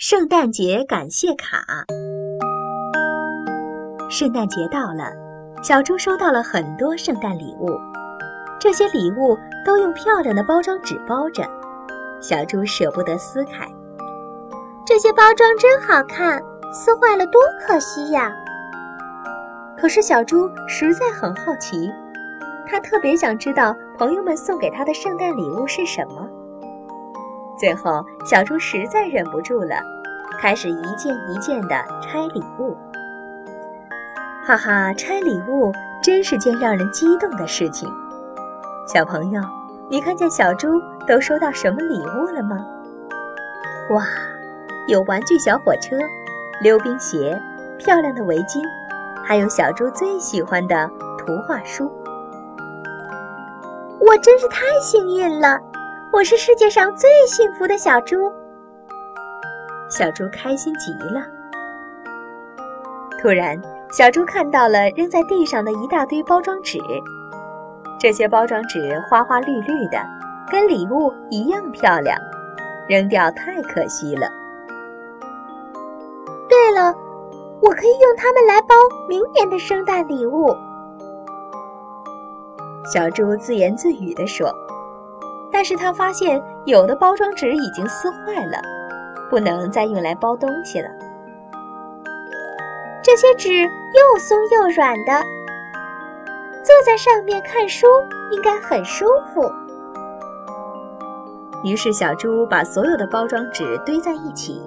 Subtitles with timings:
[0.00, 1.84] 圣诞节感谢卡。
[4.08, 5.10] 圣诞节到了，
[5.60, 7.76] 小猪收到了很多圣诞礼物，
[8.60, 11.42] 这些礼物都用漂亮的包装纸包着，
[12.20, 13.68] 小猪舍不得撕开。
[14.86, 16.40] 这些包装真好看，
[16.72, 18.32] 撕坏了多可惜呀！
[19.76, 21.90] 可是小猪实在很好奇，
[22.68, 26.24] 他特别想知道朋友们送给他的圣诞礼物是什么。
[27.58, 29.74] 最后，小猪实在忍不住了，
[30.40, 32.76] 开始一件一件的拆礼物。
[34.46, 35.72] 哈哈，拆礼物
[36.02, 37.92] 真是件让人激动的事情。
[38.86, 39.42] 小朋友，
[39.90, 42.64] 你看见小猪都收到什么礼物了吗？
[43.90, 44.06] 哇，
[44.86, 45.96] 有玩具小火车、
[46.62, 47.38] 溜冰鞋、
[47.78, 48.62] 漂亮的围巾，
[49.24, 51.90] 还有小猪最喜欢的图画书。
[54.00, 55.60] 我真是太幸运了！
[56.10, 58.32] 我是世界上最幸福的小猪，
[59.90, 61.22] 小猪开心极了。
[63.20, 63.60] 突然，
[63.92, 66.78] 小猪看到了扔在地上的一大堆包装纸，
[68.00, 69.98] 这些包装纸花花绿绿的，
[70.50, 72.18] 跟礼物一样漂亮，
[72.88, 74.26] 扔掉太可惜了。
[76.48, 76.94] 对了，
[77.60, 78.74] 我可以用它们来包
[79.06, 80.56] 明年的圣诞礼物。
[82.92, 84.50] 小猪自言自语地说。
[85.50, 88.60] 但是他发现有的包装纸已经撕坏了，
[89.30, 90.88] 不能再用来包东西了。
[93.02, 95.22] 这些纸又松又软的，
[96.62, 97.86] 坐在上面看书
[98.30, 99.50] 应该很舒服。
[101.64, 104.62] 于是小猪把所有的包装纸堆在一起，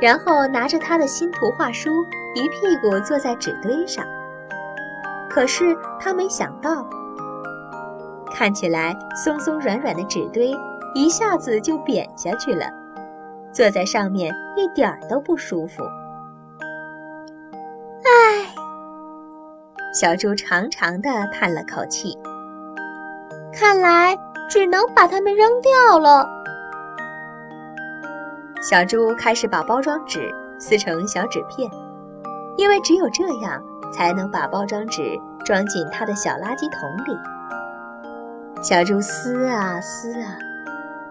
[0.00, 4.04] 然后拿着他的新图画书，一屁股坐在纸堆上。
[5.30, 6.84] 可是他没想到。
[8.34, 10.56] 看起来松松软软的纸堆，
[10.94, 12.66] 一下子就扁下去了，
[13.52, 15.82] 坐在上面一点儿都不舒服。
[18.04, 18.46] 唉，
[19.94, 22.18] 小猪长长的叹了口气。
[23.54, 24.18] 看来
[24.48, 26.26] 只能把它们扔掉了。
[28.62, 31.70] 小猪开始把包装纸撕成小纸片，
[32.56, 33.62] 因为只有这样
[33.92, 37.18] 才能把包装纸装进它的小垃圾桶里。
[38.62, 40.38] 小猪撕啊撕啊，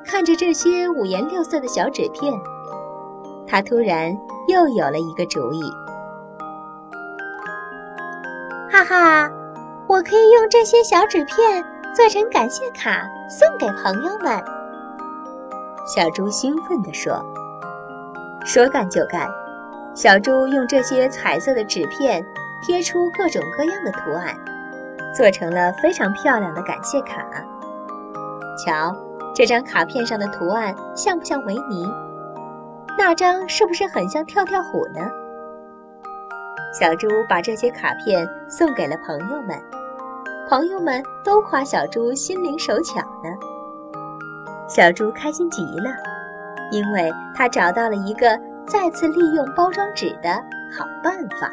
[0.06, 2.34] 看着这些五颜六色的小纸片，
[3.45, 4.17] 他突然
[4.47, 5.62] 又有了一个主意。
[8.72, 9.29] 哈哈，
[9.85, 11.62] 我可以用这些小纸片
[11.94, 14.41] 做成感谢卡送给朋友们。
[15.94, 17.22] 小猪兴奋地说
[18.45, 19.28] ：“说干就干！”
[19.94, 22.25] 小猪用这些彩色的纸片
[22.66, 24.33] 贴出各种各样的图案。
[25.13, 27.25] 做成了非常漂亮的感谢卡。
[28.57, 28.95] 瞧，
[29.33, 31.89] 这张卡片上的图案像不像维尼？
[32.97, 35.01] 那张是不是很像跳跳虎呢？
[36.79, 39.57] 小猪把这些卡片送给了朋友们，
[40.47, 43.29] 朋友们都夸小猪心灵手巧呢。
[44.67, 45.91] 小猪开心极了，
[46.71, 50.33] 因为他找到了一个再次利用包装纸的
[50.71, 51.51] 好办法。